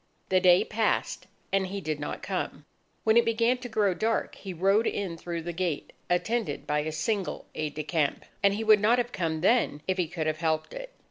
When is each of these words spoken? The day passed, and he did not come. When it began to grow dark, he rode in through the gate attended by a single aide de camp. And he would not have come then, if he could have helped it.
The 0.29 0.39
day 0.39 0.65
passed, 0.65 1.27
and 1.53 1.67
he 1.67 1.79
did 1.79 1.99
not 1.99 2.23
come. 2.23 2.65
When 3.03 3.17
it 3.17 3.23
began 3.23 3.59
to 3.59 3.69
grow 3.69 3.93
dark, 3.93 4.33
he 4.33 4.51
rode 4.51 4.87
in 4.87 5.15
through 5.15 5.43
the 5.43 5.53
gate 5.53 5.93
attended 6.09 6.65
by 6.65 6.79
a 6.79 6.91
single 6.91 7.45
aide 7.53 7.75
de 7.75 7.83
camp. 7.83 8.25
And 8.41 8.55
he 8.55 8.63
would 8.63 8.79
not 8.79 8.97
have 8.97 9.11
come 9.11 9.41
then, 9.41 9.83
if 9.87 9.99
he 9.99 10.07
could 10.07 10.25
have 10.25 10.37
helped 10.39 10.73
it. 10.73 10.91